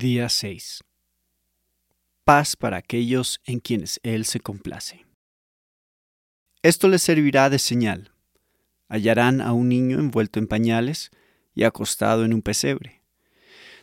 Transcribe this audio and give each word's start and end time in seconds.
Día 0.00 0.30
6. 0.30 0.82
Paz 2.24 2.56
para 2.56 2.78
aquellos 2.78 3.38
en 3.44 3.60
quienes 3.60 4.00
Él 4.02 4.24
se 4.24 4.40
complace. 4.40 5.04
Esto 6.62 6.88
les 6.88 7.02
servirá 7.02 7.50
de 7.50 7.58
señal. 7.58 8.10
Hallarán 8.88 9.42
a 9.42 9.52
un 9.52 9.68
niño 9.68 9.98
envuelto 9.98 10.38
en 10.38 10.46
pañales 10.46 11.10
y 11.54 11.64
acostado 11.64 12.24
en 12.24 12.32
un 12.32 12.40
pesebre. 12.40 13.02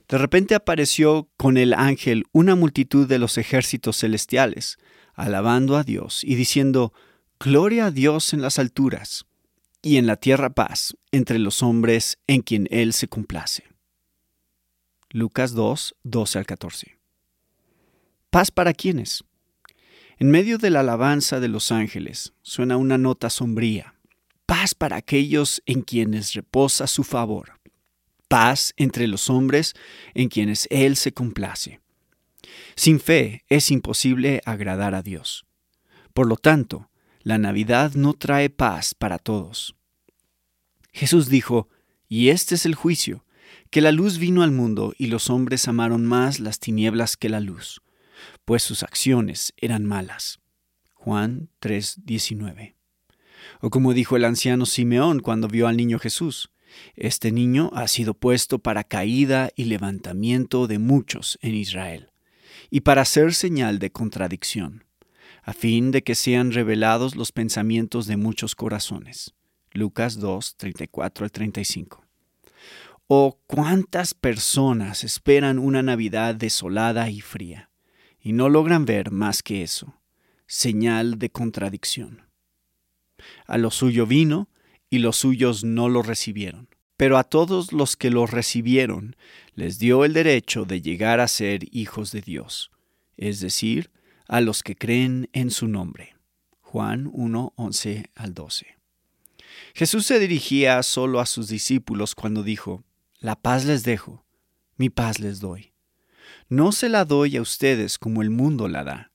De 0.08 0.18
repente 0.18 0.56
apareció 0.56 1.30
con 1.38 1.56
el 1.56 1.72
ángel 1.72 2.24
una 2.32 2.56
multitud 2.56 3.08
de 3.08 3.20
los 3.20 3.38
ejércitos 3.38 4.00
celestiales, 4.00 4.80
alabando 5.14 5.78
a 5.78 5.84
Dios 5.84 6.24
y 6.24 6.34
diciendo, 6.34 6.94
Gloria 7.40 7.86
a 7.86 7.92
Dios 7.92 8.34
en 8.34 8.42
las 8.42 8.58
alturas, 8.58 9.28
y 9.84 9.98
en 9.98 10.08
la 10.08 10.16
tierra 10.16 10.50
paz 10.50 10.98
entre 11.12 11.38
los 11.38 11.62
hombres 11.62 12.18
en 12.26 12.42
quien 12.42 12.68
Él 12.72 12.94
se 12.94 13.08
complace. 13.08 13.77
Lucas 15.12 15.54
2, 15.54 15.96
12 16.04 16.38
al 16.38 16.46
14. 16.46 17.00
¿Paz 18.30 18.52
para 18.52 18.74
quiénes? 18.74 19.24
En 20.18 20.30
medio 20.32 20.58
de 20.58 20.70
la 20.70 20.82
alabanza 20.82 21.40
de 21.40 21.48
los 21.48 21.72
ángeles 21.72 22.34
suena 22.42 22.76
una 22.76 22.98
nota 22.98 23.30
sombría. 23.30 23.96
Paz 24.46 24.76
para 24.76 24.98
aquellos 24.98 25.62
en 25.66 25.82
quienes 25.82 26.34
reposa 26.34 26.88
su 26.88 27.06
favor. 27.06 27.54
Paz 28.28 28.74
entre 28.76 29.08
los 29.08 29.30
hombres 29.30 29.76
en 30.14 30.28
quienes 30.28 30.68
Él 30.72 30.98
se 30.98 31.14
complace. 31.14 31.80
Sin 32.76 33.00
fe 33.00 33.46
es 33.48 33.72
imposible 33.72 34.42
agradar 34.44 34.94
a 34.94 35.04
Dios. 35.04 35.46
Por 36.14 36.28
lo 36.28 36.36
tanto, 36.36 36.90
la 37.22 37.38
Navidad 37.38 37.94
no 37.94 38.14
trae 38.14 38.50
paz 38.50 38.94
para 38.94 39.20
todos. 39.20 39.76
Jesús 40.92 41.30
dijo, 41.30 41.70
y 42.10 42.30
este 42.30 42.56
es 42.56 42.66
el 42.66 42.76
juicio, 42.76 43.24
que 43.70 43.82
la 43.82 43.92
luz 43.92 44.18
vino 44.18 44.44
al 44.44 44.52
mundo 44.52 44.94
y 44.98 45.08
los 45.08 45.30
hombres 45.30 45.68
amaron 45.68 46.06
más 46.06 46.40
las 46.40 46.60
tinieblas 46.60 47.18
que 47.18 47.30
la 47.30 47.40
luz, 47.40 47.82
pues 48.46 48.64
sus 48.64 48.84
acciones 48.84 49.54
eran 49.58 49.86
malas. 49.86 50.40
Juan 50.94 51.50
3:19. 51.60 52.76
O 53.62 53.70
como 53.70 53.94
dijo 53.94 54.16
el 54.16 54.26
anciano 54.26 54.66
Simeón 54.66 55.20
cuando 55.20 55.48
vio 55.48 55.68
al 55.68 55.78
niño 55.78 56.00
Jesús, 56.00 56.52
este 56.96 57.32
niño 57.32 57.72
ha 57.74 57.88
sido 57.88 58.14
puesto 58.14 58.60
para 58.60 58.84
caída 58.84 59.50
y 59.56 59.66
levantamiento 59.66 60.68
de 60.68 60.80
muchos 60.80 61.40
en 61.42 61.56
Israel, 61.56 62.12
y 62.70 62.82
para 62.82 63.06
ser 63.06 63.34
señal 63.34 63.80
de 63.80 63.92
contradicción, 63.92 64.84
a 65.44 65.54
fin 65.54 65.92
de 65.92 66.04
que 66.04 66.16
sean 66.16 66.52
revelados 66.52 67.16
los 67.16 67.32
pensamientos 67.32 68.06
de 68.06 68.18
muchos 68.18 68.54
corazones. 68.56 69.34
Lucas 69.72 70.20
2, 70.20 70.58
34 70.58 71.24
al 71.24 71.32
35. 71.32 72.07
¿O 73.10 73.40
cuántas 73.48 74.14
personas 74.14 75.06
esperan 75.06 75.60
una 75.60 75.82
Navidad 75.82 76.36
desolada 76.36 77.10
y 77.10 77.22
fría 77.22 77.70
y 78.20 78.34
no 78.34 78.50
logran 78.50 78.84
ver 78.84 79.12
más 79.12 79.42
que 79.42 79.64
eso, 79.64 80.02
señal 80.46 81.18
de 81.18 81.30
contradicción? 81.30 82.24
A 83.46 83.58
lo 83.58 83.72
suyo 83.72 84.06
vino 84.06 84.50
y 84.90 84.98
los 84.98 85.16
suyos 85.16 85.64
no 85.64 85.88
lo 85.88 86.02
recibieron, 86.02 86.68
pero 86.98 87.18
a 87.18 87.24
todos 87.24 87.72
los 87.72 87.96
que 87.96 88.10
lo 88.10 88.28
recibieron 88.28 89.16
les 89.56 89.80
dio 89.80 90.04
el 90.04 90.12
derecho 90.12 90.66
de 90.66 90.82
llegar 90.82 91.22
a 91.22 91.30
ser 91.30 91.62
hijos 91.74 92.12
de 92.12 92.20
Dios, 92.20 92.72
es 93.16 93.40
decir, 93.40 93.90
a 94.28 94.42
los 94.42 94.64
que 94.64 94.76
creen 94.76 95.30
en 95.32 95.50
su 95.52 95.70
nombre. 95.70 96.18
Juan 96.60 97.10
1, 97.14 97.54
11 97.56 98.12
al 98.16 98.34
12. 98.34 98.68
Jesús 99.76 100.06
se 100.06 100.20
dirigía 100.20 100.84
solo 100.84 101.22
a 101.22 101.26
sus 101.26 101.48
discípulos 101.48 102.14
cuando 102.14 102.44
dijo, 102.44 102.84
la 103.20 103.36
paz 103.36 103.66
les 103.66 103.84
dejo, 103.84 104.26
mi 104.76 104.90
paz 104.90 105.20
les 105.20 105.40
doy. 105.40 105.74
No 106.50 106.72
se 106.72 106.88
la 106.88 107.04
doy 107.04 107.38
a 107.38 107.42
ustedes 107.42 107.98
como 107.98 108.22
el 108.22 108.30
mundo 108.30 108.68
la 108.68 108.84
da. 108.84 109.12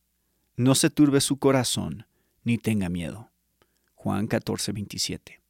No 0.56 0.74
se 0.74 0.90
turbe 0.90 1.20
su 1.20 1.38
corazón, 1.38 2.06
ni 2.42 2.58
tenga 2.58 2.88
miedo. 2.88 3.30
Juan 3.94 4.26
14, 4.26 4.72
27. 4.72 5.40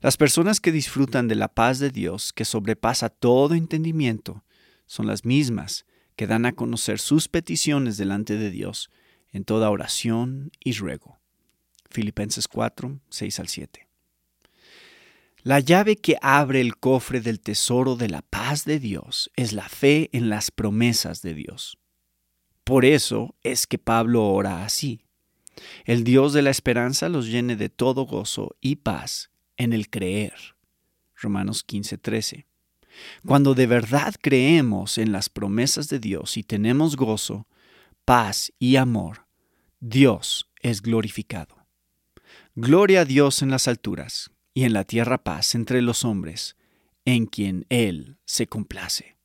Las 0.00 0.16
personas 0.16 0.60
que 0.60 0.72
disfrutan 0.72 1.28
de 1.28 1.34
la 1.34 1.48
paz 1.48 1.78
de 1.78 1.90
Dios, 1.90 2.32
que 2.32 2.46
sobrepasa 2.46 3.10
todo 3.10 3.54
entendimiento, 3.54 4.44
son 4.86 5.06
las 5.06 5.26
mismas 5.26 5.84
que 6.16 6.26
dan 6.26 6.46
a 6.46 6.52
conocer 6.52 6.98
sus 6.98 7.28
peticiones 7.28 7.98
delante 7.98 8.38
de 8.38 8.50
Dios 8.50 8.90
en 9.30 9.44
toda 9.44 9.70
oración 9.70 10.50
y 10.58 10.72
ruego. 10.72 11.20
Filipenses 11.90 12.48
4, 12.48 12.98
6 13.10 13.40
al 13.40 13.48
7. 13.48 13.87
La 15.48 15.60
llave 15.60 15.96
que 15.96 16.18
abre 16.20 16.60
el 16.60 16.76
cofre 16.76 17.22
del 17.22 17.40
tesoro 17.40 17.96
de 17.96 18.10
la 18.10 18.20
paz 18.20 18.66
de 18.66 18.78
Dios 18.78 19.30
es 19.34 19.54
la 19.54 19.66
fe 19.66 20.10
en 20.12 20.28
las 20.28 20.50
promesas 20.50 21.22
de 21.22 21.32
Dios. 21.32 21.78
Por 22.64 22.84
eso 22.84 23.34
es 23.42 23.66
que 23.66 23.78
Pablo 23.78 24.26
ora 24.26 24.66
así. 24.66 25.06
El 25.86 26.04
Dios 26.04 26.34
de 26.34 26.42
la 26.42 26.50
esperanza 26.50 27.08
los 27.08 27.28
llene 27.28 27.56
de 27.56 27.70
todo 27.70 28.04
gozo 28.04 28.56
y 28.60 28.76
paz 28.76 29.30
en 29.56 29.72
el 29.72 29.88
creer. 29.88 30.34
Romanos 31.16 31.64
15:13. 31.66 32.44
Cuando 33.24 33.54
de 33.54 33.66
verdad 33.66 34.16
creemos 34.20 34.98
en 34.98 35.12
las 35.12 35.30
promesas 35.30 35.88
de 35.88 35.98
Dios 35.98 36.36
y 36.36 36.42
tenemos 36.42 36.94
gozo, 36.94 37.46
paz 38.04 38.52
y 38.58 38.76
amor, 38.76 39.26
Dios 39.80 40.50
es 40.60 40.82
glorificado. 40.82 41.56
Gloria 42.54 43.00
a 43.00 43.04
Dios 43.06 43.40
en 43.40 43.50
las 43.50 43.66
alturas 43.66 44.30
y 44.58 44.64
en 44.64 44.72
la 44.72 44.82
tierra 44.82 45.18
paz 45.18 45.54
entre 45.54 45.82
los 45.82 46.04
hombres, 46.04 46.56
en 47.04 47.26
quien 47.26 47.64
Él 47.68 48.18
se 48.24 48.48
complace. 48.48 49.16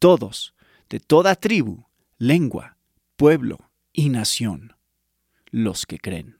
Todos, 0.00 0.56
de 0.88 0.98
toda 0.98 1.36
tribu, 1.36 1.84
lengua, 2.18 2.76
pueblo 3.14 3.70
y 3.92 4.08
nación, 4.08 4.74
los 5.52 5.86
que 5.86 6.00
creen. 6.00 6.39